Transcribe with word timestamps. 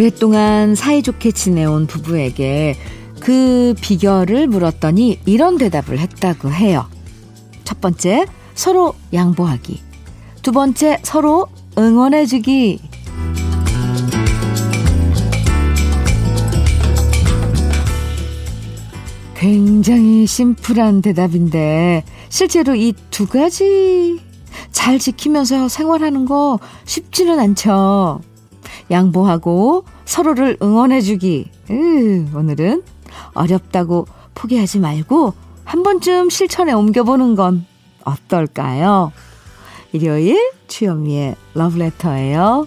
오랫동안 0.00 0.74
사이좋게 0.74 1.32
지내온 1.32 1.86
부부에게 1.86 2.74
그 3.20 3.74
비결을 3.82 4.46
물었더니 4.46 5.20
이런 5.26 5.58
대답을 5.58 5.98
했다고 5.98 6.50
해요. 6.50 6.86
첫 7.64 7.82
번째, 7.82 8.24
서로 8.54 8.94
양보하기. 9.12 9.78
두 10.40 10.52
번째, 10.52 11.00
서로 11.02 11.48
응원해주기. 11.76 12.80
굉장히 19.34 20.26
심플한 20.26 21.02
대답인데, 21.02 22.04
실제로 22.30 22.74
이 22.74 22.94
두 23.10 23.26
가지 23.26 24.18
잘 24.72 24.98
지키면서 24.98 25.68
생활하는 25.68 26.24
거 26.24 26.58
쉽지는 26.86 27.38
않죠. 27.38 28.22
양보하고 28.90 29.84
서로를 30.04 30.56
응원해주기. 30.62 31.50
으, 31.70 32.26
오늘은 32.34 32.82
어렵다고 33.34 34.06
포기하지 34.34 34.78
말고 34.80 35.34
한 35.64 35.82
번쯤 35.82 36.30
실천에 36.30 36.72
옮겨보는 36.72 37.34
건 37.34 37.66
어떨까요? 38.04 39.12
일요일 39.92 40.52
주현미의 40.68 41.36
러브레터예요. 41.54 42.66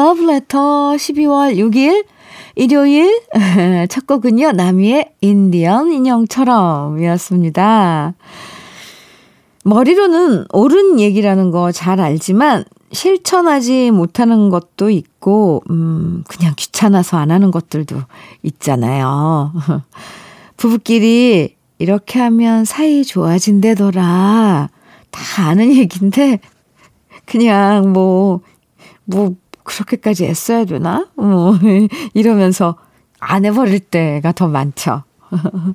12월 0.00 1.56
6일 1.56 2.04
일요일 2.56 3.20
첫 3.88 4.06
곡은요. 4.06 4.52
나미의 4.52 5.12
인디언 5.20 5.92
인형처럼 5.92 7.02
이었습니다. 7.02 8.14
머리로는 9.64 10.46
옳은 10.52 11.00
얘기라는 11.00 11.50
거 11.50 11.70
잘 11.72 12.00
알지만 12.00 12.64
실천하지 12.92 13.90
못하는 13.90 14.48
것도 14.48 14.90
있고 14.90 15.62
음 15.70 16.24
그냥 16.28 16.54
귀찮아서 16.56 17.18
안 17.18 17.30
하는 17.30 17.50
것들도 17.50 17.96
있잖아요. 18.42 19.52
부부끼리 20.56 21.56
이렇게 21.78 22.20
하면 22.20 22.64
사이 22.64 23.04
좋아진대더라. 23.04 24.70
다 25.10 25.46
아는 25.48 25.74
얘기인데 25.74 26.40
그냥 27.26 27.92
뭐뭐 27.92 28.40
뭐 29.04 29.34
그렇게까지 29.70 30.26
애써야 30.26 30.64
되나? 30.64 31.06
뭐, 31.14 31.56
이러면서 32.12 32.74
안 33.20 33.44
해버릴 33.44 33.78
때가 33.80 34.32
더 34.32 34.48
많죠. 34.48 35.04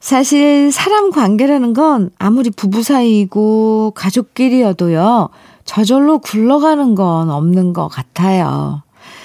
사실 0.00 0.72
사람 0.72 1.10
관계라는 1.10 1.74
건 1.74 2.10
아무리 2.18 2.50
부부 2.50 2.82
사이고 2.82 3.92
가족끼리여도요, 3.94 5.28
저절로 5.64 6.18
굴러가는 6.18 6.94
건 6.94 7.30
없는 7.30 7.72
것 7.72 7.88
같아요. 7.88 8.82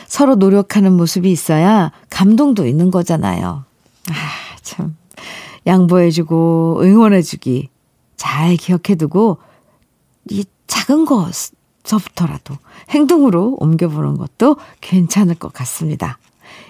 서로 0.08 0.36
노력하는 0.36 0.94
모습이 0.94 1.32
있어야 1.32 1.92
감동도 2.10 2.68
있는 2.68 2.92
거잖아요. 2.92 3.64
아, 4.10 4.14
참. 4.62 4.96
양보해주고 5.66 6.82
응원해주기 6.82 7.70
잘 8.16 8.56
기억해두고 8.56 9.38
이 10.30 10.46
작은 10.68 11.06
것 11.06 11.32
서부터라도 11.84 12.56
행동으로 12.90 13.58
옮겨보는 13.60 14.18
것도 14.18 14.58
괜찮을 14.82 15.36
것 15.36 15.54
같습니다. 15.54 16.18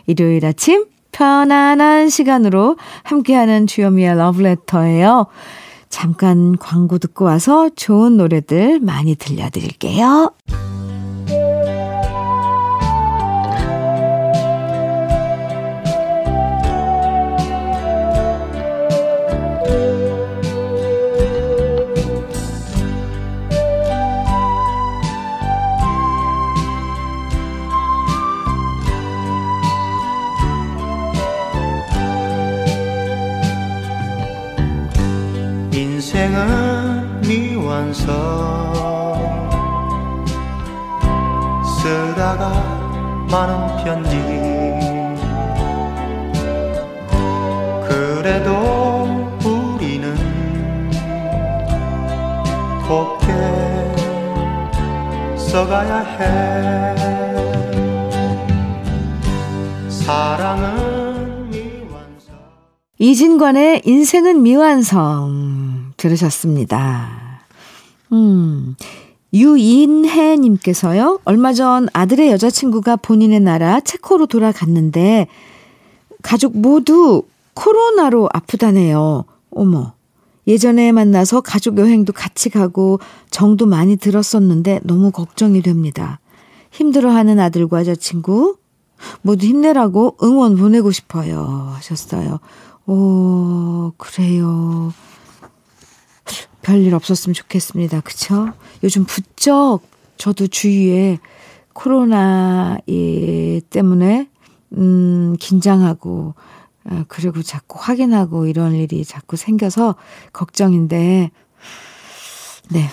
일요일 0.06 0.46
아침 0.46 0.86
편안한 1.12 2.10
시간으로 2.10 2.78
함께하는 3.04 3.68
주요미의 3.68 4.18
러브레터예요. 4.18 5.28
잠깐 5.90 6.58
광고 6.58 6.98
듣고 6.98 7.26
와서 7.26 7.70
좋은 7.76 8.18
노래들 8.18 8.80
많이 8.80 9.16
들려드릴게요. 9.16 10.34
많은 43.30 43.84
편지. 43.84 44.18
그래도 47.88 48.52
우리는 49.44 50.16
곱게 52.88 53.28
써가야 55.38 56.00
해. 56.00 56.96
사랑은 59.90 61.50
미완성. 61.50 62.36
이진관의 62.98 63.82
인생은 63.86 64.42
미완성 64.42 65.94
들으셨습니다. 65.98 67.42
음, 68.14 68.76
유인혜님께서요, 69.38 71.20
얼마 71.26 71.54
전 71.54 71.88
아들의 71.94 72.32
여자친구가 72.32 72.98
본인의 72.98 73.40
나라 73.42 73.80
체코로 73.80 74.26
돌아갔는데, 74.26 75.28
가족 76.24 76.58
모두 76.58 77.24
코로나로 77.54 78.30
아프다네요. 78.34 79.26
어머. 79.52 79.94
예전에 80.48 80.94
만나서 80.94 81.42
가족 81.42 81.78
여행도 81.78 82.14
같이 82.14 82.50
가고 82.50 83.00
정도 83.30 83.66
많이 83.66 83.98
들었었는데 83.98 84.80
너무 84.84 85.12
걱정이 85.12 85.62
됩니다. 85.62 86.20
힘들어하는 86.72 87.40
아들과 87.40 87.82
여자친구 87.82 88.56
모두 89.22 89.46
힘내라고 89.46 90.16
응원 90.24 90.56
보내고 90.56 90.92
싶어요. 90.92 91.74
하셨어요. 91.76 92.40
오, 92.86 93.92
그래요. 93.98 94.94
별일 96.68 96.94
없었으면 96.96 97.34
좋겠습니다. 97.34 98.02
그쵸? 98.02 98.52
요즘 98.84 99.06
부쩍 99.06 99.80
저도 100.18 100.48
주위에 100.48 101.18
코로나 101.72 102.78
때문에, 103.70 104.28
음, 104.74 105.38
긴장하고, 105.40 106.36
아, 106.84 107.06
그리고 107.08 107.42
자꾸 107.42 107.78
확인하고 107.80 108.48
이런 108.48 108.74
일이 108.74 109.06
자꾸 109.06 109.38
생겨서 109.38 109.96
걱정인데, 110.34 111.32
네, 112.70 112.90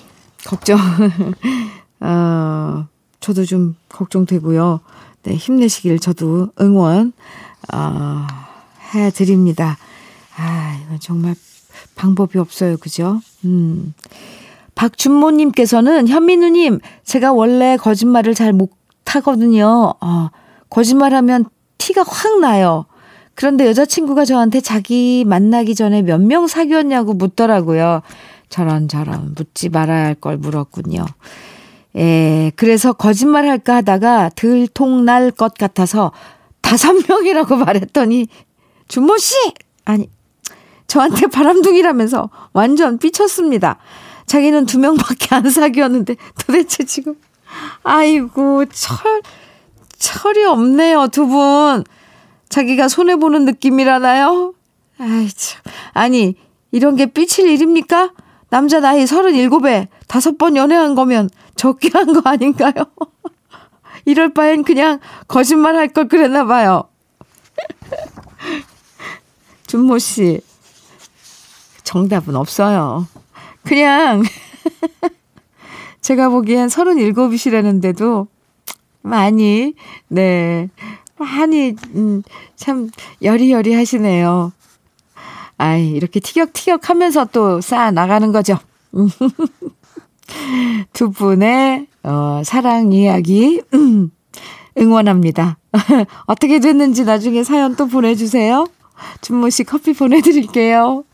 걱정, 0.46 0.78
어, 1.98 2.86
저도 3.18 3.44
좀 3.44 3.74
걱정되고요. 3.88 4.80
네, 5.24 5.34
힘내시길 5.34 5.98
저도 5.98 6.52
응원, 6.60 7.12
어, 7.72 8.26
해드립니다. 8.94 9.78
아, 10.36 10.80
이건 10.84 11.00
정말 11.00 11.34
방법이 11.94 12.38
없어요. 12.38 12.76
그죠? 12.76 13.20
음. 13.44 13.94
박준모님께서는 14.74 16.08
현민우님, 16.08 16.80
제가 17.04 17.32
원래 17.32 17.76
거짓말을 17.76 18.34
잘 18.34 18.52
못하거든요. 18.52 19.94
어, 20.00 20.30
거짓말하면 20.70 21.44
티가 21.78 22.02
확 22.06 22.40
나요. 22.40 22.86
그런데 23.34 23.66
여자친구가 23.66 24.24
저한테 24.24 24.60
자기 24.60 25.24
만나기 25.26 25.74
전에 25.74 26.02
몇 26.02 26.20
명 26.20 26.46
사귀었냐고 26.46 27.14
묻더라고요. 27.14 28.02
저런 28.48 28.88
저런 28.88 29.34
묻지 29.36 29.68
말아야 29.68 30.04
할 30.06 30.14
걸 30.14 30.36
물었군요. 30.36 31.04
예, 31.96 32.50
그래서 32.56 32.92
거짓말 32.92 33.46
할까 33.48 33.76
하다가 33.76 34.30
들통날 34.30 35.30
것 35.30 35.54
같아서 35.54 36.12
다섯 36.60 36.92
명이라고 37.08 37.54
말했더니 37.56 38.26
준모 38.88 39.18
씨 39.18 39.34
아니 39.84 40.08
저한테 40.94 41.26
바람둥이라면서 41.26 42.30
완전 42.52 42.98
삐쳤습니다. 42.98 43.78
자기는 44.26 44.64
두 44.66 44.78
명밖에 44.78 45.34
안 45.34 45.50
사귀었는데 45.50 46.14
도대체 46.38 46.84
지금 46.84 47.16
아이고 47.82 48.64
철 48.66 49.22
철이 49.98 50.44
없네요 50.44 51.08
두 51.08 51.26
분. 51.26 51.82
자기가 52.48 52.86
손해 52.86 53.16
보는 53.16 53.44
느낌이라나요? 53.44 54.54
아이 54.98 55.28
참 55.30 55.62
아니 55.94 56.36
이런 56.70 56.94
게 56.94 57.06
삐칠 57.06 57.48
일입니까? 57.48 58.12
남자 58.48 58.78
나이 58.78 59.04
37에 59.04 59.88
다섯 60.06 60.38
번 60.38 60.54
연애한 60.54 60.94
거면 60.94 61.28
적게 61.56 61.90
한 61.92 62.12
거 62.12 62.22
아닌가요? 62.24 62.72
이럴 64.06 64.32
바엔 64.32 64.62
그냥 64.62 65.00
거짓말 65.26 65.74
할 65.74 65.88
걸 65.88 66.06
그랬나 66.06 66.44
봐요. 66.44 66.84
준모 69.66 69.98
씨. 69.98 70.40
정답은 71.84 72.34
없어요. 72.34 73.06
그냥 73.62 74.22
제가 76.00 76.28
보기엔 76.28 76.68
37이시라는데도 76.68 78.26
많이 79.02 79.74
네. 80.08 80.68
많이 81.16 81.76
음, 81.94 82.22
참 82.56 82.90
여리여리 83.22 83.74
하시네요. 83.74 84.52
아이, 85.56 85.90
이렇게 85.90 86.18
티격티격 86.20 86.90
하면서 86.90 87.24
또 87.26 87.60
쌓아 87.60 87.90
나가는 87.90 88.32
거죠. 88.32 88.58
두 90.92 91.10
분의 91.10 91.86
어, 92.02 92.42
사랑 92.44 92.92
이야기 92.92 93.62
음, 93.72 94.10
응원합니다. 94.76 95.58
어떻게 96.26 96.58
됐는지 96.58 97.04
나중에 97.04 97.44
사연 97.44 97.76
또 97.76 97.86
보내주세요. 97.86 98.66
준모 99.20 99.50
씨 99.50 99.64
커피 99.64 99.92
보내드릴게요. 99.92 101.04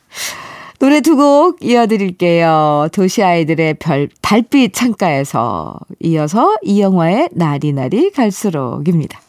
노래 0.81 1.03
두 1.03 1.15
곡 1.15 1.63
이어드릴게요. 1.63 2.89
도시 2.93 3.23
아이들의 3.23 3.75
별, 3.75 4.09
달빛 4.23 4.73
창가에서 4.73 5.79
이어서 6.01 6.57
이영화의 6.63 7.29
나리나리 7.33 8.11
갈수록입니다. 8.13 9.21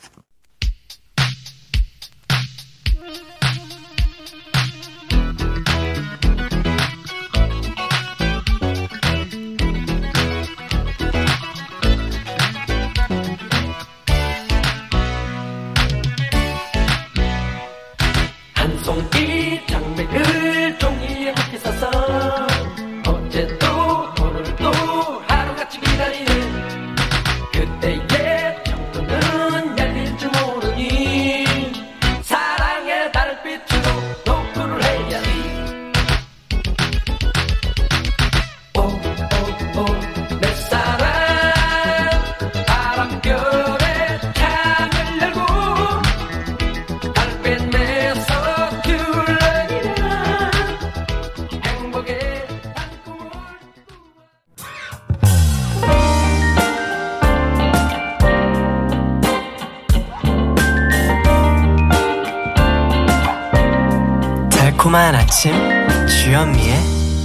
주현미의 66.32 66.76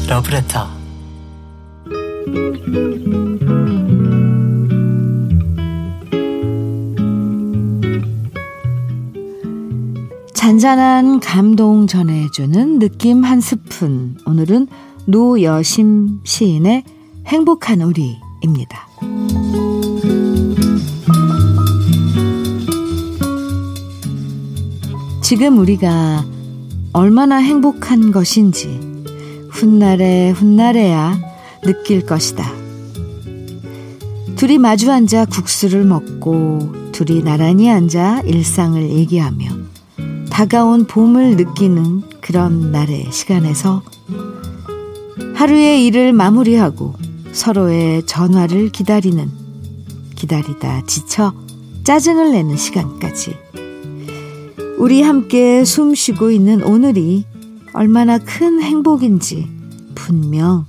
러브레터 0.09 0.67
잔잔한 10.35 11.21
감동 11.21 11.87
전해주는 11.87 12.81
느낌 12.81 13.23
한 13.23 13.41
스푼 13.41 14.17
오늘은 14.27 14.67
노여심 15.05 16.23
시인의 16.25 16.83
행복한 17.29 17.83
우리입니다. 17.83 18.89
지금 25.23 25.59
우리가 25.59 26.25
얼마나 26.93 27.37
행복한 27.37 28.11
것인지 28.11 28.86
훗날에 29.57 30.33
훗날에야 30.33 31.19
느낄 31.63 32.05
것이다. 32.05 32.45
둘이 34.37 34.59
마주 34.59 34.93
앉아 34.93 35.25
국수를 35.25 35.83
먹고 35.83 36.93
둘이 36.93 37.23
나란히 37.23 37.71
앉아 37.71 38.21
일상을 38.27 38.91
얘기하며 38.91 39.47
다가온 40.29 40.87
봄을 40.87 41.37
느끼는 41.37 42.03
그런 42.21 42.71
날의 42.71 43.11
시간에서 43.11 43.83
하루의 45.35 45.87
일을 45.87 46.13
마무리하고 46.13 46.93
서로의 47.33 48.05
전화를 48.05 48.69
기다리는 48.69 49.31
기다리다 50.17 50.83
지쳐 50.85 51.33
짜증을 51.85 52.33
내는 52.33 52.59
시간까지 52.59 53.35
우리 54.77 55.01
함께 55.01 55.65
숨 55.65 55.95
쉬고 55.95 56.31
있는 56.31 56.63
오늘이 56.63 57.25
얼마나 57.77 58.17
큰 58.17 58.63
행복인지 58.63 59.47
분명 59.95 60.65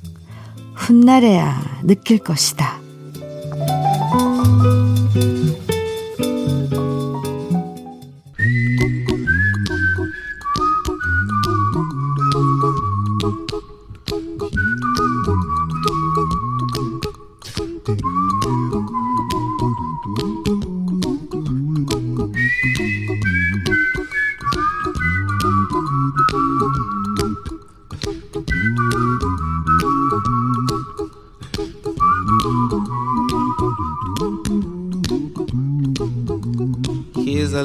훗날에야 0.76 1.80
느낄 1.84 2.18
것이다. 2.18 2.82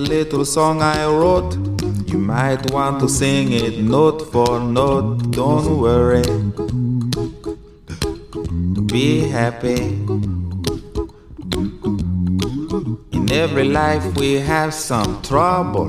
little 0.08 0.46
song 0.46 0.82
I 0.82 1.06
wrote. 1.06 1.56
You 2.08 2.18
might 2.18 2.72
want 2.72 3.00
to 3.02 3.10
sing 3.10 3.52
it 3.52 3.80
note 3.80 4.32
for 4.32 4.60
note. 4.60 5.32
Don't 5.32 5.80
worry. 5.80 6.24
Be 8.88 9.28
happy. 9.28 9.80
In 13.12 13.32
every 13.32 13.66
life 13.66 14.06
we 14.18 14.40
have 14.40 14.74
some 14.74 15.22
trouble. 15.22 15.88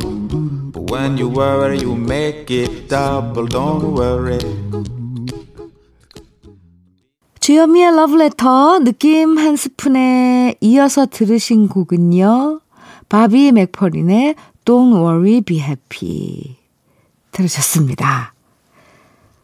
But 0.72 0.90
when 0.90 1.16
you 1.16 1.28
worry, 1.28 1.78
you 1.78 1.94
make 1.94 2.50
it 2.50 2.88
double. 2.88 3.46
Don't 3.46 3.94
worry. 3.94 4.40
주현미의 7.40 7.96
러브레터 7.96 8.80
느낌 8.80 9.38
한 9.38 9.56
스푼에 9.56 10.56
이어서 10.60 11.06
들으신 11.06 11.68
곡은요. 11.68 12.60
바비 13.13 13.51
맥퍼린의 13.51 14.33
Don't 14.65 14.91
Worry 14.91 15.41
Be 15.41 15.59
Happy 15.59 16.57
들으셨습니다. 17.31 18.33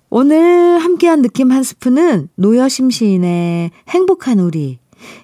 오늘 0.10 0.80
함께한 0.80 1.22
느낌 1.22 1.52
한 1.52 1.62
스푼은 1.62 2.30
노여심 2.34 2.90
시인의 2.90 3.70
행복한 3.90 4.40
우리 4.40 4.80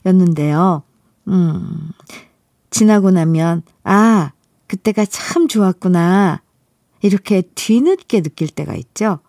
였는데요. 0.06 0.84
음, 1.28 1.90
지나고 2.70 3.10
나면, 3.10 3.64
아, 3.84 4.32
그때가 4.68 5.06
참 5.06 5.48
좋았구나. 5.48 6.44
이렇게 7.02 7.42
뒤늦게 7.56 8.22
느낄 8.22 8.50
때가 8.50 8.76
있죠. 8.76 9.22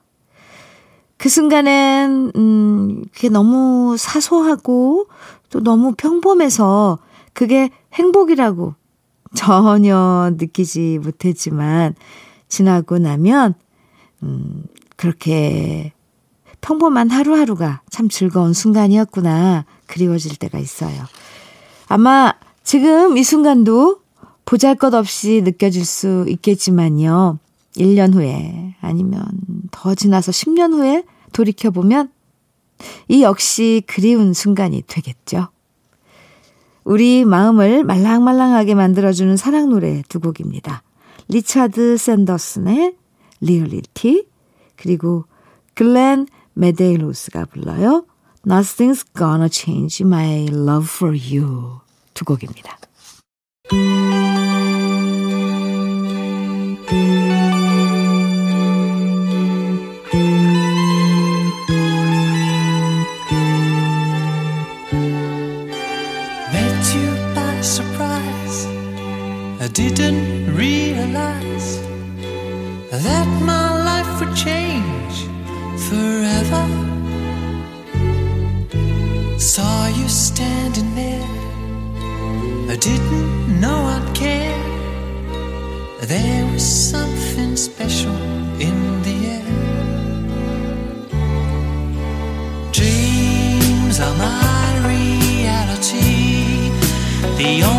그 1.16 1.30
순간엔, 1.30 2.32
음, 2.36 3.04
그게 3.14 3.30
너무 3.30 3.96
사소하고 3.98 5.06
또 5.48 5.62
너무 5.62 5.94
평범해서 5.96 6.98
그게 7.32 7.70
행복이라고 7.94 8.74
전혀 9.36 10.32
느끼지 10.36 10.98
못했지만 11.02 11.94
지나고 12.48 12.98
나면, 12.98 13.54
음, 14.22 14.64
그렇게 14.96 15.92
평범한 16.60 17.10
하루하루가 17.10 17.82
참 17.90 18.08
즐거운 18.08 18.52
순간이었구나 18.52 19.64
그리워질 19.86 20.36
때가 20.36 20.58
있어요. 20.58 21.04
아마 21.86 22.34
지금 22.64 23.16
이 23.16 23.22
순간도 23.22 24.00
보잘 24.44 24.74
것 24.74 24.94
없이 24.94 25.42
느껴질 25.44 25.84
수 25.84 26.24
있겠지만요. 26.28 27.38
1년 27.76 28.14
후에 28.14 28.74
아니면 28.80 29.24
더 29.70 29.94
지나서 29.94 30.32
10년 30.32 30.72
후에 30.72 31.04
돌이켜보면 31.32 32.10
이 33.08 33.22
역시 33.22 33.82
그리운 33.86 34.32
순간이 34.32 34.82
되겠죠. 34.86 35.48
우리 36.86 37.24
마음을 37.24 37.82
말랑말랑하게 37.82 38.76
만들어주는 38.76 39.36
사랑 39.36 39.70
노래 39.70 40.04
두 40.08 40.20
곡입니다. 40.20 40.84
리차드 41.26 41.96
샌더슨의 41.96 42.94
리얼리티 43.40 44.28
그리고 44.76 45.24
글렌 45.74 46.28
메데이로스가 46.54 47.46
불러요. 47.46 48.06
Nothing's 48.46 49.04
gonna 49.18 49.48
change 49.50 50.06
my 50.06 50.46
love 50.46 50.86
for 50.88 51.12
you 51.12 51.80
두 52.14 52.24
곡입니다. 52.24 52.78
That 73.02 73.26
my 73.42 73.84
life 73.84 74.20
would 74.20 74.34
change 74.34 75.26
forever. 75.88 76.64
Saw 79.38 79.88
you 79.88 80.08
standing 80.08 80.94
there. 80.94 81.28
I 82.72 82.76
didn't 82.76 83.60
know 83.60 83.78
I'd 83.94 84.14
care. 84.14 84.62
There 86.02 86.46
was 86.52 86.64
something 86.64 87.56
special 87.56 88.16
in 88.60 89.02
the 89.02 89.16
air. 89.36 89.52
Dreams 92.72 94.00
are 94.00 94.16
my 94.16 94.68
reality. 94.92 96.70
The 97.36 97.62
only 97.64 97.75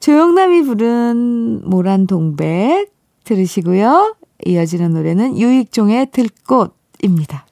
조영남이 0.00 0.62
부른 0.64 1.62
모란 1.64 2.06
동백 2.06 2.92
들으시고요. 3.24 4.16
이어지는 4.44 4.92
노래는 4.92 5.38
유익종의 5.38 6.10
들꽃입니다. 6.10 7.46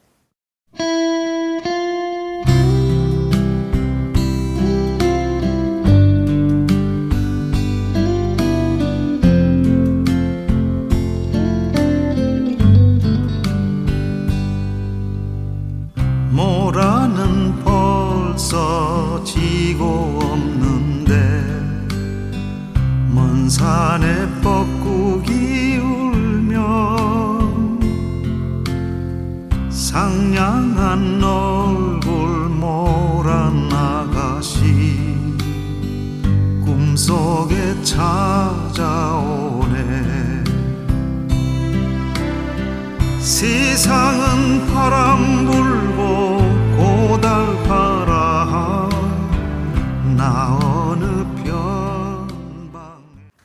모라는 16.32 17.62
벌써 17.62 18.91
산에 23.52 24.40
뻐꾸기 24.40 25.76
울면 25.76 26.56
상냥한 29.68 31.22
얼굴 31.22 32.48
모란 32.48 33.70
아가씨 33.70 35.18
꿈속에 36.64 37.82
찾아오네. 37.82 39.74
세상은 43.20 44.66
바람 44.72 45.44
불 45.44 45.91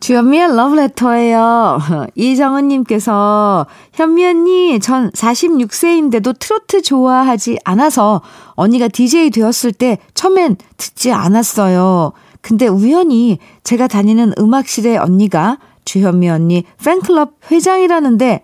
주현미의 0.08 0.56
러브레터예요. 0.56 1.80
이정은님께서 2.16 3.68
현미 3.92 4.26
언니 4.26 4.80
전 4.80 5.12
46세인데도 5.12 6.40
트로트 6.40 6.82
좋아하지 6.82 7.58
않아서 7.66 8.22
언니가 8.52 8.88
DJ 8.88 9.32
되었을 9.32 9.74
때 9.74 9.98
처음엔 10.14 10.56
듣지 10.78 11.12
않았어요. 11.12 12.14
근데 12.40 12.68
우연히 12.68 13.40
제가 13.66 13.88
다니는 13.90 14.32
음악실에 14.40 14.96
언니가 14.96 15.58
주현미 15.84 16.30
언니 16.30 16.64
팬클럽 16.82 17.34
회장이라는데 17.52 18.44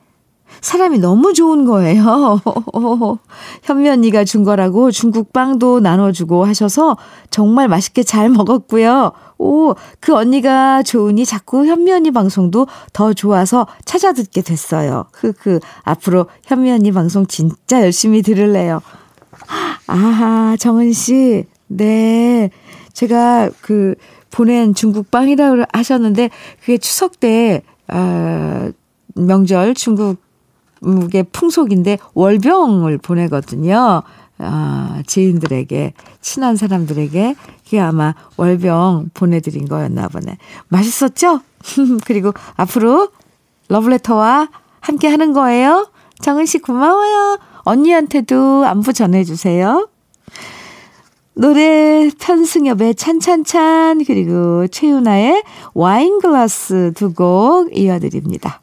사람이 0.63 0.99
너무 0.99 1.33
좋은 1.33 1.65
거예요. 1.65 2.39
현미 3.63 3.89
언니가 3.89 4.23
준 4.23 4.45
거라고 4.45 4.91
중국 4.91 5.33
빵도 5.33 5.81
나눠주고 5.81 6.45
하셔서 6.45 6.95
정말 7.29 7.67
맛있게 7.67 8.01
잘 8.03 8.29
먹었고요. 8.29 9.11
오, 9.39 9.75
그 9.99 10.15
언니가 10.15 10.81
좋으니 10.81 11.25
자꾸 11.25 11.65
현미 11.65 11.91
언니 11.91 12.11
방송도 12.11 12.67
더 12.93 13.13
좋아서 13.13 13.67
찾아 13.83 14.13
듣게 14.13 14.41
됐어요. 14.41 15.05
흐흐. 15.11 15.59
앞으로 15.83 16.27
현미 16.45 16.71
언니 16.71 16.93
방송 16.93 17.27
진짜 17.27 17.81
열심히 17.81 18.21
들을래요. 18.21 18.81
아하, 19.85 20.55
정은 20.57 20.93
씨. 20.93 21.43
네. 21.67 22.49
제가 22.93 23.49
그 23.61 23.95
보낸 24.31 24.73
중국 24.73 25.11
빵이라고 25.11 25.63
하셨는데 25.73 26.29
그게 26.61 26.77
추석 26.77 27.19
때, 27.19 27.63
아, 27.87 28.71
명절 29.15 29.73
중국 29.73 30.22
의 31.13 31.23
풍속인데 31.31 31.97
월병을 32.13 32.97
보내거든요. 32.99 34.03
아, 34.39 35.01
지인들에게, 35.05 35.93
친한 36.21 36.55
사람들에게, 36.57 37.35
그게 37.63 37.79
아마 37.79 38.13
월병 38.37 39.11
보내드린 39.13 39.67
거였나 39.67 40.07
보네. 40.09 40.37
맛있었죠? 40.69 41.41
그리고 42.05 42.33
앞으로 42.55 43.09
러브레터와 43.69 44.49
함께 44.81 45.07
하는 45.07 45.33
거예요. 45.33 45.89
정은 46.21 46.45
씨 46.45 46.59
고마워요. 46.59 47.39
언니한테도 47.59 48.65
안부 48.65 48.91
전해주세요. 48.93 49.87
노래 51.35 52.09
편승엽의 52.19 52.95
찬찬찬 52.95 54.03
그리고 54.05 54.67
최윤아의 54.67 55.43
와인글라스 55.73 56.93
두 56.95 57.13
곡 57.13 57.75
이어드립니다. 57.75 58.61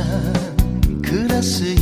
차디찬 0.00 1.02
그라스에 1.02 1.79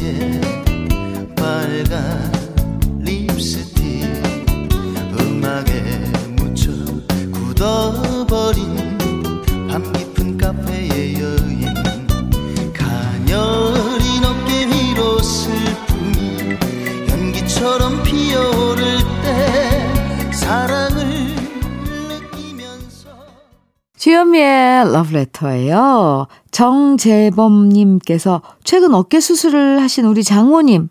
러브레터예요. 24.84 26.26
정재범님께서 26.50 28.42
최근 28.64 28.94
어깨 28.94 29.20
수술을 29.20 29.80
하신 29.82 30.04
우리 30.06 30.22
장모님 30.24 30.88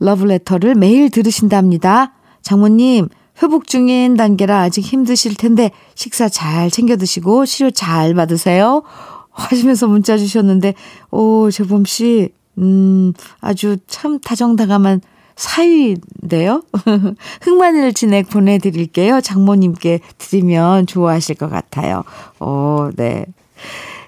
러브레터를 0.00 0.74
매일 0.74 1.10
들으신답니다. 1.10 2.12
장모님 2.42 3.08
회복 3.42 3.66
중인 3.66 4.16
단계라 4.16 4.60
아직 4.60 4.82
힘드실 4.82 5.34
텐데 5.36 5.70
식사 5.94 6.28
잘 6.28 6.70
챙겨 6.70 6.96
드시고 6.96 7.46
치료 7.46 7.70
잘 7.70 8.14
받으세요. 8.14 8.82
하시면서 9.30 9.86
문자 9.86 10.18
주셨는데 10.18 10.74
오 11.10 11.50
재범 11.50 11.84
씨 11.84 12.30
음, 12.58 13.12
아주 13.40 13.76
참 13.86 14.18
다정다감한 14.18 15.00
사위인데요. 15.38 16.62
흑마늘 17.42 17.94
진액 17.94 18.28
보내드릴게요. 18.28 19.20
장모님께 19.20 20.00
드리면 20.18 20.86
좋아하실 20.86 21.36
것 21.36 21.48
같아요. 21.48 22.02
오, 22.40 22.90
네. 22.96 23.24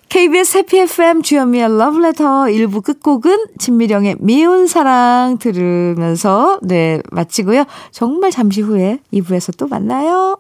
KBS 0.09 0.59
해피 0.59 0.79
FM 0.81 1.23
주현미의 1.23 1.79
러브레터 1.79 2.25
1부 2.47 2.83
끝곡은 2.83 3.47
진미령의 3.59 4.17
미운 4.19 4.67
사랑 4.67 5.39
들으면서 5.39 6.59
네 6.63 7.01
마치고요. 7.13 7.65
정말 7.93 8.33
잠시 8.33 8.61
후에 8.61 8.99
2부에서 9.13 9.57
또 9.57 9.69
만나요. 9.69 10.37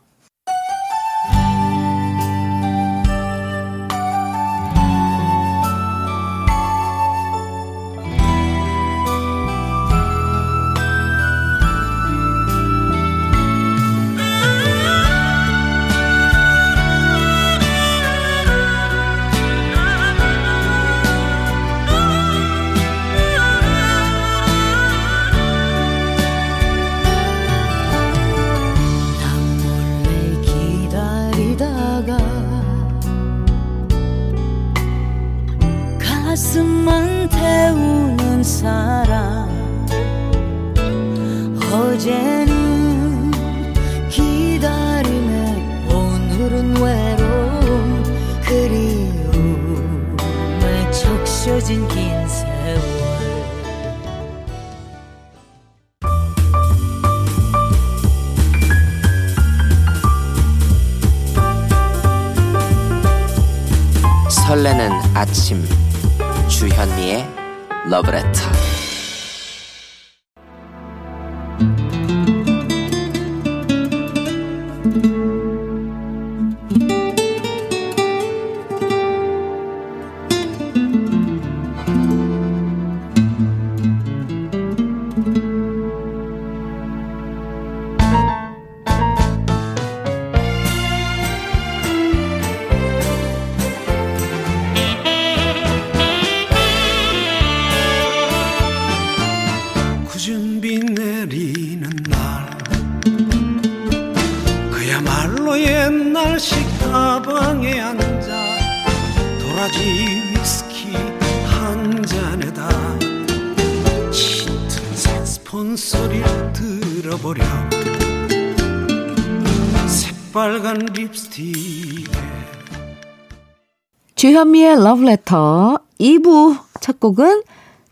첫 127.01 127.17
곡은 127.17 127.43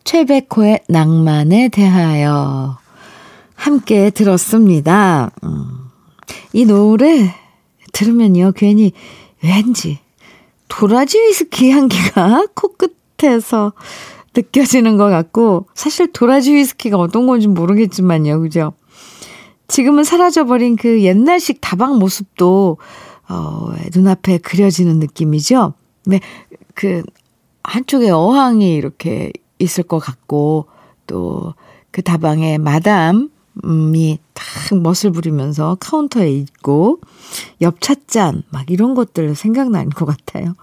최백호의 0.05 0.81
낭만에 0.87 1.71
대하여 1.71 2.77
함께 3.55 4.11
들었습니다. 4.11 5.31
음, 5.43 5.89
이 6.53 6.67
노래 6.67 7.35
들으면요, 7.95 8.53
괜히 8.55 8.93
왠지 9.43 9.99
도라지 10.69 11.19
위스키 11.19 11.71
향기가 11.71 12.47
코끝에서 12.55 13.73
느껴지는 14.37 14.99
것 14.99 15.09
같고, 15.09 15.67
사실 15.75 16.13
도라지 16.13 16.55
위스키가 16.55 16.99
어떤 16.99 17.27
건지 17.27 17.49
모르겠지만요, 17.49 18.43
그죠? 18.43 18.75
지금은 19.69 20.05
사라져버린 20.05 20.77
그 20.77 21.03
옛날식 21.03 21.63
다방 21.63 21.99
모습도, 21.99 22.77
어, 23.31 23.73
눈앞에 23.95 24.37
그려지는 24.39 24.99
느낌이죠? 24.99 25.73
네, 26.05 26.21
그, 26.75 27.03
한쪽에 27.69 28.11
어항이 28.11 28.75
이렇게 28.75 29.33
있을 29.59 29.85
것 29.85 29.99
같고, 29.99 30.67
또 31.07 31.55
그 31.91 32.03
다방에 32.03 32.59
마담, 32.59 33.31
이딱 33.65 34.79
멋을 34.83 35.13
부리면서 35.13 35.77
카운터에 35.81 36.31
있고 36.31 37.01
옆 37.61 37.81
찻잔 37.81 38.45
막 38.51 38.71
이런 38.71 38.95
것들 38.95 39.35
생각나는 39.35 39.91
것 39.91 40.05
같아요. 40.05 40.55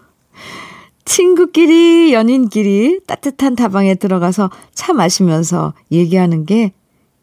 친구끼리 1.03 2.13
연인끼리 2.13 3.01
따뜻한 3.05 3.57
다방에 3.57 3.95
들어가서 3.95 4.49
차 4.73 4.93
마시면서 4.93 5.73
얘기하는 5.91 6.45
게 6.45 6.71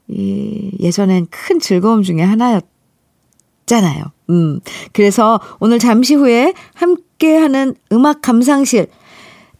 이, 0.08 0.72
예전엔 0.78 1.28
큰 1.30 1.58
즐거움 1.58 2.02
중에 2.02 2.20
하나였잖아요. 2.20 4.04
음. 4.28 4.60
그래서 4.92 5.40
오늘 5.58 5.78
잠시 5.78 6.14
후에 6.14 6.52
함께하는 6.74 7.76
음악 7.92 8.20
감상실 8.20 8.88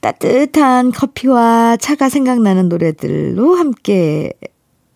따뜻한 0.03 0.91
커피와 0.91 1.77
차가 1.77 2.09
생각나는 2.09 2.69
노래들로 2.69 3.55
함께 3.55 4.33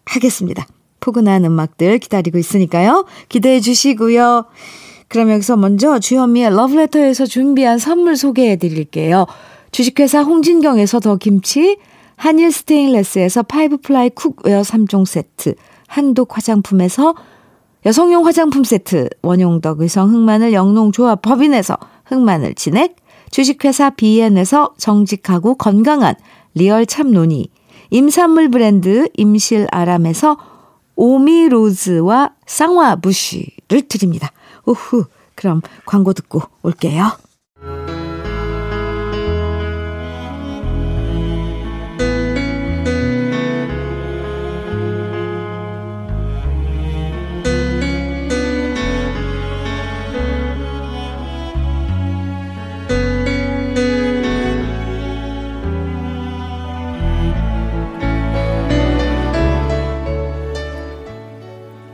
하겠습니다. 0.04 0.66
포근한 0.98 1.44
음악들 1.44 2.00
기다리고 2.00 2.38
있으니까요. 2.38 3.06
기대해 3.28 3.60
주시고요. 3.60 4.46
그럼 5.06 5.30
여기서 5.30 5.56
먼저 5.56 6.00
주현미의 6.00 6.50
러브레터에서 6.50 7.24
준비한 7.26 7.78
선물 7.78 8.16
소개해 8.16 8.56
드릴게요. 8.56 9.26
주식회사 9.70 10.22
홍진경에서 10.22 10.98
더 10.98 11.16
김치, 11.16 11.78
한일 12.16 12.50
스테인레스에서 12.50 13.44
파이브 13.44 13.76
플라이 13.78 14.10
쿡웨어 14.10 14.62
3종 14.62 15.06
세트, 15.06 15.54
한독 15.86 16.36
화장품에서 16.36 17.14
여성용 17.84 18.26
화장품 18.26 18.64
세트, 18.64 19.08
원용덕 19.22 19.82
의성 19.82 20.12
흑마늘 20.12 20.52
영농조합 20.52 21.22
법인에서 21.22 21.76
흑마늘 22.06 22.54
진액, 22.54 22.96
주식회사 23.30 23.90
비엔에서 23.90 24.74
정직하고 24.78 25.56
건강한 25.56 26.14
리얼 26.54 26.86
참논이, 26.86 27.50
임산물 27.90 28.50
브랜드 28.50 29.08
임실 29.14 29.66
아람에서 29.70 30.36
오미로즈와 30.96 32.30
쌍화 32.46 32.96
부쉬를 32.96 33.82
드립니다. 33.88 34.32
우후, 34.64 35.04
그럼 35.34 35.60
광고 35.84 36.12
듣고 36.12 36.40
올게요. 36.62 37.12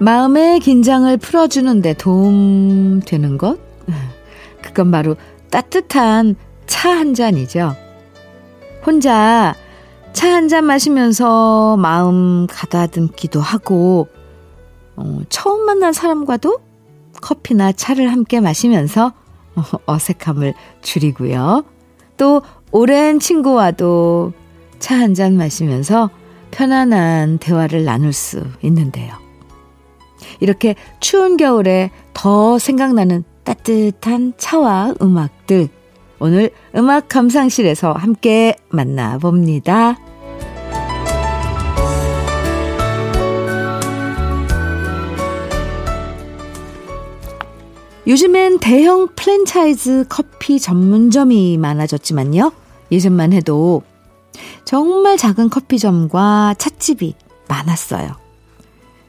마음의 0.03 0.59
긴장을 0.61 1.17
풀어주는데 1.17 1.95
도움 1.95 3.01
되는 3.07 3.39
것? 3.39 3.59
그건 4.61 4.91
바로 4.91 5.17
따뜻한 5.51 6.35
차 6.67 6.91
한 6.91 7.15
잔이죠. 7.15 7.77
혼자 8.85 9.55
차 10.13 10.29
한 10.29 10.49
잔 10.49 10.65
마시면서 10.65 11.77
마음 11.77 12.47
가다듬기도 12.51 13.41
하고, 13.41 14.09
어, 14.97 15.21
처음 15.29 15.65
만난 15.67 15.93
사람과도 15.93 16.59
커피나 17.21 17.71
차를 17.73 18.11
함께 18.11 18.41
마시면서 18.41 19.13
어색함을 19.87 20.55
줄이고요. 20.83 21.65
또 22.17 22.43
오랜 22.73 23.21
친구와도 23.21 24.33
차 24.81 24.97
한 24.97 25.15
잔 25.15 25.37
마시면서 25.37 26.11
편안한 26.51 27.39
대화를 27.39 27.85
나눌 27.85 28.13
수 28.13 28.43
있는데요. 28.63 29.22
이렇게 30.41 30.75
추운 31.01 31.37
겨울에 31.37 31.91
더 32.15 32.59
생각나는 32.59 33.25
따뜻한 33.45 34.35
차와 34.37 34.95
음악들. 35.01 35.69
오늘 36.21 36.51
음악 36.77 37.09
감상실에서 37.09 37.93
함께 37.93 38.57
만나봅니다. 38.71 39.99
요즘엔 48.07 48.59
대형 48.59 49.09
프랜차이즈 49.15 50.07
커피 50.09 50.59
전문점이 50.59 51.57
많아졌지만요. 51.59 52.53
예전만 52.91 53.33
해도 53.33 53.83
정말 54.65 55.17
작은 55.17 55.51
커피점과 55.51 56.55
찻집이 56.59 57.15
많았어요. 57.49 58.22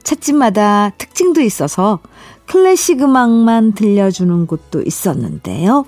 찻집마다 0.04 0.90
특징도 0.98 1.40
있어서 1.40 1.98
클래식 2.46 3.02
음악만 3.02 3.72
들려주는 3.72 4.46
곳도 4.46 4.82
있었는데요. 4.82 5.86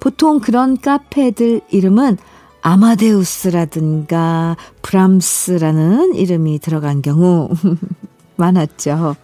보통 0.00 0.38
그런 0.38 0.78
카페들 0.78 1.62
이름은 1.70 2.18
아마데우스라든가 2.60 4.56
브람스라는 4.82 6.14
이름이 6.14 6.58
들어간 6.58 7.02
경우 7.02 7.48
많았죠. 8.36 9.16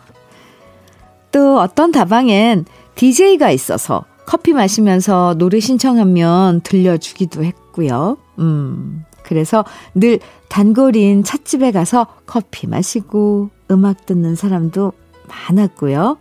또 1.30 1.60
어떤 1.60 1.92
다방엔 1.92 2.64
DJ가 2.94 3.50
있어서 3.50 4.04
커피 4.26 4.52
마시면서 4.52 5.34
노래 5.36 5.60
신청하면 5.60 6.62
들려주기도 6.62 7.44
했고요. 7.44 8.16
음, 8.38 9.04
그래서 9.24 9.64
늘 9.94 10.20
단골인 10.48 11.24
찻집에 11.24 11.72
가서 11.72 12.06
커피 12.26 12.66
마시고 12.66 13.50
음악 13.70 14.06
듣는 14.06 14.34
사람도 14.34 14.92
많았고요. 15.28 16.18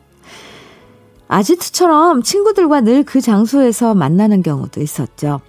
아지트처럼 1.27 2.21
친구들과 2.21 2.81
늘 2.81 3.03
그 3.03 3.21
장소에서 3.21 3.95
만나는 3.95 4.43
경우도 4.43 4.81
있었죠. 4.81 5.41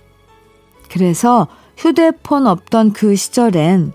그래서 0.91 1.49
휴대폰 1.77 2.47
없던 2.47 2.93
그 2.93 3.17
시절엔 3.17 3.93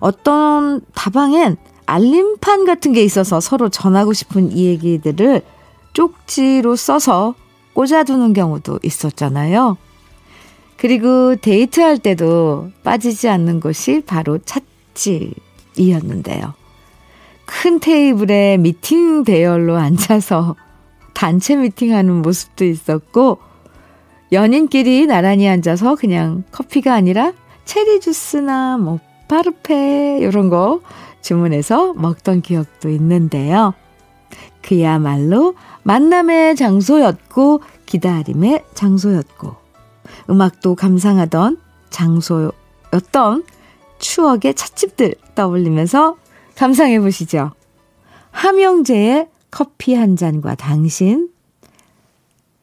어떤 0.00 0.82
다방엔 0.94 1.56
알림판 1.86 2.66
같은 2.66 2.92
게 2.92 3.02
있어서 3.02 3.40
서로 3.40 3.70
전하고 3.70 4.12
싶은 4.12 4.52
이 4.52 4.66
얘기들을 4.66 5.40
쪽지로 5.94 6.76
써서 6.76 7.34
꽂아두는 7.72 8.34
경우도 8.34 8.80
있었잖아요. 8.82 9.78
그리고 10.76 11.34
데이트할 11.36 11.98
때도 11.98 12.70
빠지지 12.84 13.28
않는 13.28 13.60
곳이 13.60 14.02
바로 14.06 14.38
찻집이었는데요. 14.38 16.54
큰 17.48 17.80
테이블에 17.80 18.58
미팅 18.58 19.24
대열로 19.24 19.76
앉아서 19.76 20.54
단체 21.14 21.56
미팅하는 21.56 22.20
모습도 22.20 22.66
있었고, 22.66 23.38
연인끼리 24.32 25.06
나란히 25.06 25.48
앉아서 25.48 25.96
그냥 25.96 26.44
커피가 26.52 26.92
아니라 26.92 27.32
체리 27.64 28.00
주스나 28.00 28.76
뭐 28.76 29.00
파르페 29.28 30.18
이런 30.20 30.50
거 30.50 30.80
주문해서 31.22 31.94
먹던 31.94 32.42
기억도 32.42 32.90
있는데요. 32.90 33.72
그야말로 34.60 35.54
만남의 35.84 36.54
장소였고 36.54 37.62
기다림의 37.86 38.64
장소였고 38.74 39.56
음악도 40.28 40.74
감상하던 40.74 41.58
장소였던 41.88 43.44
추억의 43.98 44.52
찻집들 44.54 45.14
떠올리면서 45.34 46.16
감상해 46.58 46.98
보시죠. 46.98 47.52
함영재의 48.32 49.28
커피 49.48 49.94
한 49.94 50.16
잔과 50.16 50.56
당신, 50.56 51.30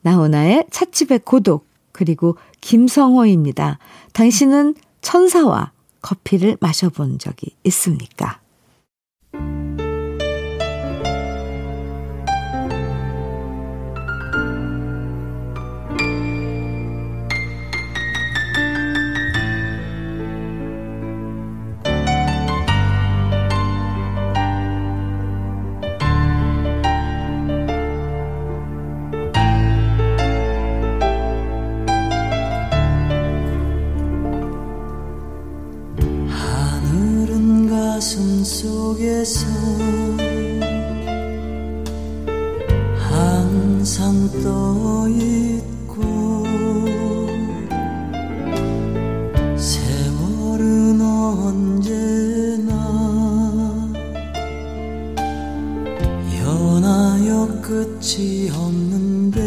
나훈아의 0.02 0.66
찻집의 0.70 1.20
고독, 1.24 1.66
그리고 1.94 2.36
김성호입니다. 2.60 3.80
당신은 4.12 4.76
천사와 5.00 5.72
커피를 6.02 6.58
마셔본 6.60 7.20
적이 7.20 7.56
있습니까? 7.64 8.42
끝이 57.62 58.50
없는데 58.52 59.45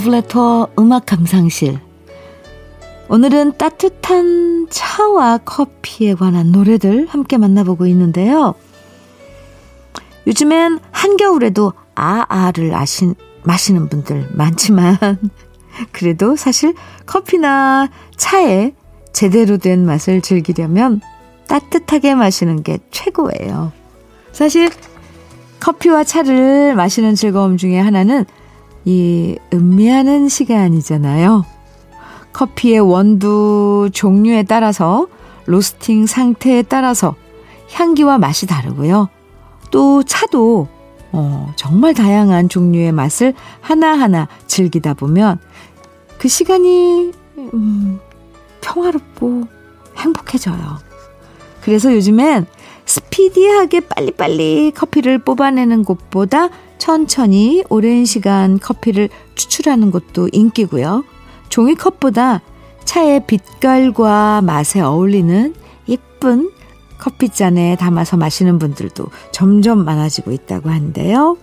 러브레터 0.00 0.68
음악 0.78 1.04
감상실. 1.04 1.78
오늘은 3.08 3.58
따뜻한 3.58 4.68
차와 4.70 5.38
커피에 5.38 6.14
관한 6.14 6.52
노래들 6.52 7.06
함께 7.08 7.36
만나보고 7.36 7.86
있는데요. 7.86 8.54
요즘엔 10.26 10.78
한겨울에도 10.90 11.74
아아를 11.94 12.74
아신, 12.74 13.14
마시는 13.42 13.88
분들 13.88 14.30
많지만, 14.32 14.96
그래도 15.92 16.34
사실 16.34 16.74
커피나 17.04 17.90
차에 18.16 18.72
제대로 19.12 19.58
된 19.58 19.84
맛을 19.84 20.22
즐기려면 20.22 21.00
따뜻하게 21.46 22.14
마시는 22.14 22.62
게 22.62 22.78
최고예요. 22.90 23.72
사실 24.32 24.70
커피와 25.58 26.04
차를 26.04 26.74
마시는 26.74 27.14
즐거움 27.16 27.58
중에 27.58 27.78
하나는 27.78 28.24
이 28.84 29.36
음미하는 29.52 30.28
시간이잖아요. 30.28 31.44
커피의 32.32 32.80
원두 32.80 33.90
종류에 33.92 34.44
따라서 34.44 35.08
로스팅 35.46 36.06
상태에 36.06 36.62
따라서 36.62 37.14
향기와 37.72 38.18
맛이 38.18 38.46
다르고요. 38.46 39.08
또 39.70 40.02
차도 40.02 40.68
어, 41.12 41.52
정말 41.56 41.92
다양한 41.94 42.48
종류의 42.48 42.92
맛을 42.92 43.34
하나하나 43.60 44.28
즐기다 44.46 44.94
보면 44.94 45.38
그 46.18 46.28
시간이 46.28 47.12
음, 47.36 48.00
평화롭고 48.60 49.44
행복해져요. 49.96 50.78
그래서 51.62 51.92
요즘엔 51.94 52.46
스피디하게 52.86 53.80
빨리빨리 53.80 54.72
커피를 54.74 55.18
뽑아내는 55.18 55.84
곳보다 55.84 56.48
천천히 56.80 57.62
오랜 57.68 58.04
시간 58.04 58.58
커피를 58.58 59.08
추출하는 59.36 59.92
것도 59.92 60.28
인기고요. 60.32 61.04
종이컵보다 61.50 62.40
차의 62.84 63.26
빛깔과 63.26 64.40
맛에 64.42 64.80
어울리는 64.80 65.54
예쁜 65.88 66.50
커피잔에 66.98 67.76
담아서 67.76 68.16
마시는 68.16 68.58
분들도 68.58 69.06
점점 69.30 69.84
많아지고 69.84 70.32
있다고 70.32 70.70
하는데요. 70.70 71.36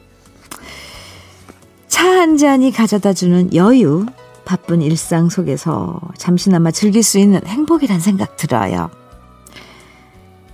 차 1.88 2.08
한 2.18 2.38
잔이 2.38 2.72
가져다 2.72 3.14
주는 3.14 3.54
여유, 3.54 4.06
바쁜 4.44 4.82
일상 4.82 5.30
속에서 5.30 6.00
잠시나마 6.18 6.72
즐길 6.72 7.04
수 7.04 7.20
있는 7.20 7.40
행복이란 7.46 8.00
생각 8.00 8.38
들어요. 8.38 8.90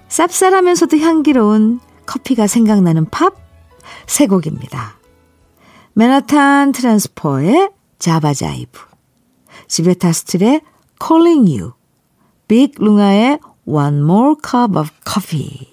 쌉쌀하면서도 0.10 1.00
향기로운 1.00 1.80
커피가 2.06 2.48
생각나는 2.48 3.06
팝 3.10 3.43
세 4.08 4.28
곡입니다. 4.28 4.98
맨하탄 5.94 6.72
트랜스퍼의 6.72 7.72
자바자이브, 8.00 8.80
지베타 9.68 10.12
스틸의 10.12 10.62
Calling 11.02 11.58
You, 11.58 11.74
빅 12.48 12.76
룽아의 12.78 13.40
One 13.66 13.98
More 14.00 14.36
Cup 14.44 14.78
of 14.78 14.90
coffee, 15.08 15.73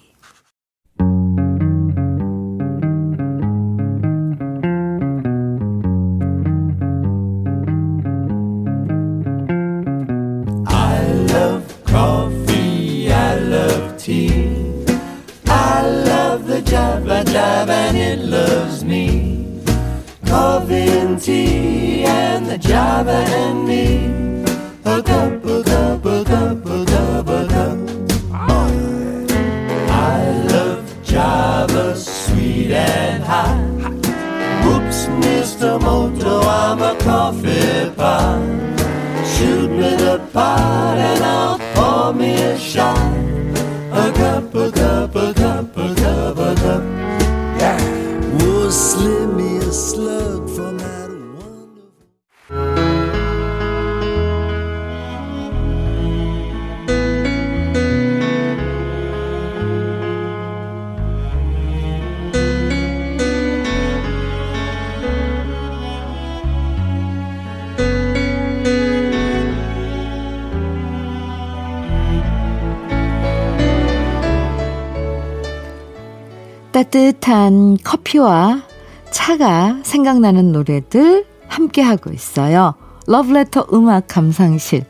따뜻한 76.81 77.77
커피와 77.83 78.63
차가 79.11 79.77
생각나는 79.83 80.51
노래들 80.51 81.25
함께하고 81.47 82.11
있어요. 82.11 82.73
러브레터 83.05 83.67
음악 83.73 84.07
감상실. 84.07 84.83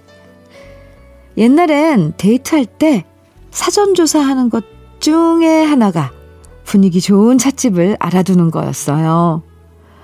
옛날엔 1.38 2.14
데이트할 2.18 2.66
때 2.66 3.04
사전조사하는 3.52 4.50
것 4.50 4.64
중에 5.00 5.66
하나가 5.66 6.12
분위기 6.64 7.02
좋은 7.02 7.38
찻집을 7.38 7.98
알아두는 8.00 8.52
거였어요. 8.52 9.42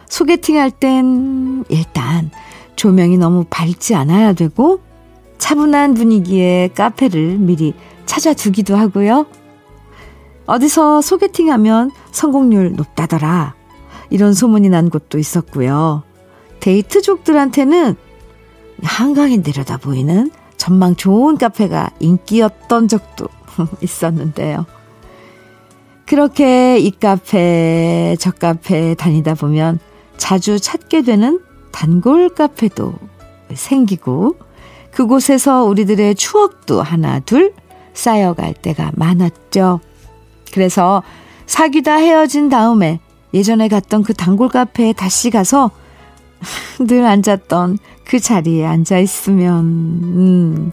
소개팅 0.10 0.58
할 0.58 0.72
땐 0.72 1.64
일단 1.70 2.32
조명이 2.76 3.18
너무 3.18 3.46
밝지 3.50 3.96
않아야 3.96 4.34
되고 4.34 4.82
차분한 5.38 5.94
분위기의 5.94 6.70
카페를 6.74 7.38
미리 7.38 7.74
찾아두기도 8.06 8.76
하고요. 8.76 9.26
어디서 10.48 11.02
소개팅하면 11.02 11.92
성공률 12.12 12.74
높다더라. 12.74 13.54
이런 14.10 14.34
소문이 14.34 14.70
난 14.70 14.90
곳도 14.90 15.20
있었고요. 15.20 16.04
데이트족들한테는 16.62 17.96
한강이 18.82 19.40
내려다 19.40 19.78
보이는 19.78 20.32
전망 20.56 20.96
좋은 20.96 21.38
카페가 21.38 21.92
인기였던 22.00 22.88
적도 22.88 23.28
있었는데요. 23.82 24.66
그렇게 26.06 26.80
이 26.80 26.92
카페, 26.92 28.16
저 28.20 28.32
카페 28.32 28.96
다니다 28.96 29.36
보면 29.36 29.80
자주 30.16 30.60
찾게 30.60 31.02
되는 31.02 31.42
단골 31.74 32.30
카페도 32.30 32.94
생기고 33.54 34.38
그곳에서 34.92 35.66
우리들의 35.66 36.16
추억도 36.16 36.82
하나 36.82 37.20
둘 37.20 37.54
쌓여갈 37.94 38.54
때가 38.54 38.92
많았죠. 38.96 39.82
그래서 40.54 41.04
사귀다 41.46 41.96
헤어진 41.96 42.50
다음에 42.50 43.00
예전에 43.34 43.68
갔던 43.68 44.04
그 44.04 44.14
단골 44.14 44.50
카페에 44.50 44.94
다시 44.94 45.30
가서 45.30 45.72
늘 46.86 47.06
앉았던 47.06 47.78
그 48.06 48.20
자리에 48.20 48.66
앉아 48.66 49.00
있으면, 49.00 49.64
음, 49.64 50.72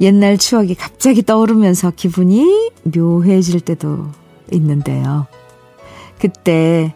옛날 0.00 0.38
추억이 0.38 0.74
갑자기 0.74 1.22
떠오르면서 1.22 1.92
기분이 1.94 2.70
묘해질 2.84 3.60
때도 3.60 4.06
있는데요. 4.52 5.26
그때 6.18 6.94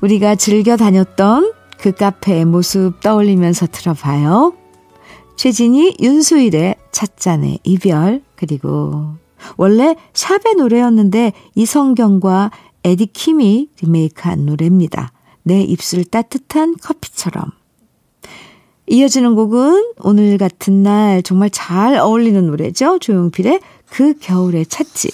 우리가 0.00 0.34
즐겨 0.34 0.76
다녔던 0.76 1.52
그 1.78 1.92
카페의 1.92 2.46
모습 2.46 3.00
떠올리면서 3.00 3.66
들어봐요. 3.66 4.54
최진희, 5.36 5.96
윤수일의 6.00 6.76
찻잔의 6.92 7.60
이별, 7.64 8.22
그리고 8.36 9.14
원래 9.56 9.96
샵의 10.12 10.54
노래였는데 10.56 11.32
이성경과 11.54 12.50
에디킴이 12.84 13.70
리메이크한 13.82 14.46
노래입니다. 14.46 15.12
내 15.42 15.62
입술 15.62 16.04
따뜻한 16.04 16.76
커피처럼. 16.82 17.50
이어지는 18.86 19.34
곡은 19.34 19.92
오늘 20.00 20.36
같은 20.36 20.82
날 20.82 21.22
정말 21.22 21.50
잘 21.50 21.96
어울리는 21.96 22.44
노래죠. 22.46 22.98
조용필의 22.98 23.60
그 23.88 24.14
겨울의 24.18 24.66
찻집. 24.66 25.12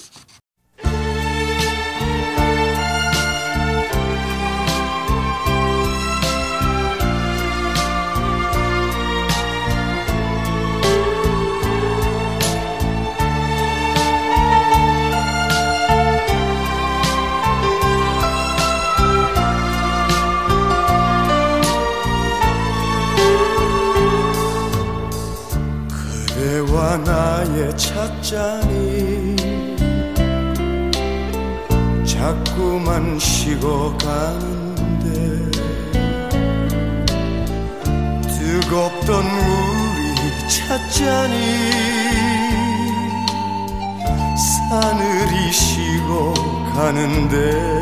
식 47.09 47.76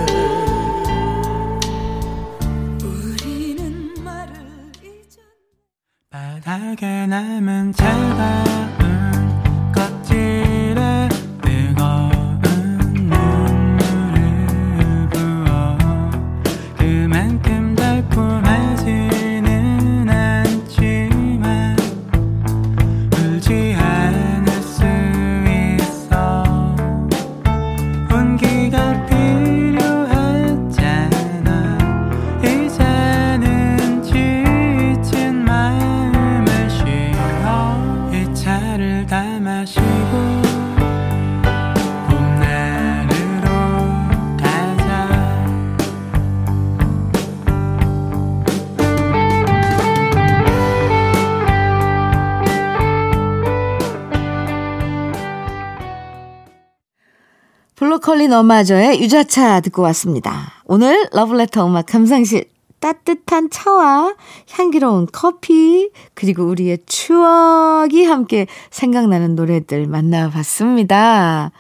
너마저의 58.35 59.01
유자차 59.01 59.61
듣고 59.61 59.83
왔습니다. 59.83 60.55
오늘 60.65 61.09
러블레터 61.13 61.69
음악 61.69 61.87
감상실 61.87 62.47
따뜻한 62.81 63.49
차와 63.49 64.17
향기로운 64.51 65.07
커피 65.13 65.91
그리고 66.15 66.43
우리의 66.43 66.79
추억이 66.85 68.05
함께 68.05 68.49
생각나는 68.73 69.37
노래들 69.37 69.87
만나봤습니다. 69.87 71.53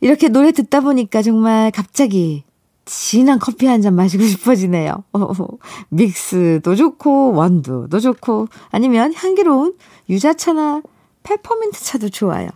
이렇게 0.00 0.28
노래 0.28 0.52
듣다 0.52 0.80
보니까 0.80 1.20
정말 1.20 1.70
갑자기 1.70 2.44
진한 2.86 3.38
커피 3.38 3.66
한 3.66 3.82
잔 3.82 3.94
마시고 3.94 4.24
싶어지네요. 4.24 5.04
믹스도 5.90 6.74
좋고 6.74 7.34
원두도 7.34 8.00
좋고 8.00 8.48
아니면 8.70 9.12
향기로운 9.12 9.74
유자차나 10.08 10.80
페퍼민트 11.22 11.84
차도 11.84 12.08
좋아요. 12.08 12.48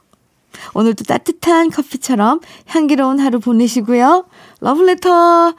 오늘도 0.74 1.04
따뜻한 1.04 1.70
커피처럼 1.70 2.40
향기로운 2.66 3.20
하루 3.20 3.40
보내시고요. 3.40 4.26
러브레터 4.60 5.54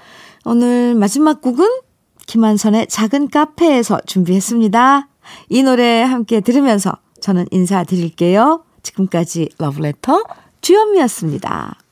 오늘 0.45 0.95
마지막 0.95 1.41
곡은 1.41 1.67
김한선의 2.25 2.87
작은 2.87 3.29
카페에서 3.29 4.01
준비했습니다. 4.05 5.07
이 5.49 5.63
노래 5.63 6.01
함께 6.03 6.41
들으면서 6.41 6.93
저는 7.21 7.47
인사드릴게요. 7.51 8.63
지금까지 8.83 9.49
러브레터 9.57 10.23
주현미였습니다. 10.61 11.86